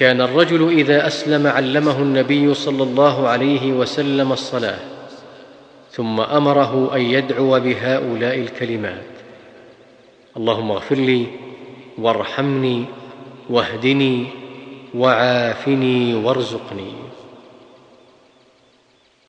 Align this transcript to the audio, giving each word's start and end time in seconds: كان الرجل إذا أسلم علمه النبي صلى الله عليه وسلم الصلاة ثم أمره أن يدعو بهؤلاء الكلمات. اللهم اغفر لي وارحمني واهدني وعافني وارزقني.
كان 0.00 0.20
الرجل 0.20 0.68
إذا 0.68 1.06
أسلم 1.06 1.46
علمه 1.46 1.98
النبي 2.02 2.54
صلى 2.54 2.82
الله 2.82 3.28
عليه 3.28 3.72
وسلم 3.72 4.32
الصلاة 4.32 4.78
ثم 5.92 6.20
أمره 6.20 6.96
أن 6.96 7.00
يدعو 7.00 7.60
بهؤلاء 7.60 8.38
الكلمات. 8.38 9.04
اللهم 10.36 10.70
اغفر 10.70 10.94
لي 10.94 11.26
وارحمني 11.98 12.84
واهدني 13.50 14.26
وعافني 14.94 16.14
وارزقني. 16.14 16.92